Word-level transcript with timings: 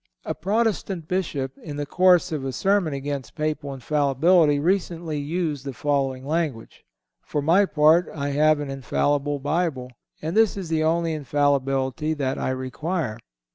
A 0.25 0.33
Protestant 0.33 1.07
Bishop, 1.07 1.55
in 1.59 1.75
the 1.75 1.85
course 1.85 2.31
of 2.31 2.43
a 2.43 2.51
sermon 2.51 2.91
against 2.91 3.35
Papal 3.35 3.71
Infallibility, 3.71 4.57
recently 4.57 5.19
used 5.19 5.63
the 5.63 5.73
following 5.73 6.25
language: 6.25 6.83
"For 7.21 7.39
my 7.39 7.67
part, 7.67 8.09
I 8.11 8.29
have 8.29 8.59
an 8.59 8.71
infallible 8.71 9.37
Bible, 9.37 9.91
and 10.19 10.35
this 10.35 10.57
is 10.57 10.69
the 10.69 10.83
only 10.83 11.13
infallibility 11.13 12.15
that 12.15 12.39
I 12.39 12.49
require." 12.49 13.19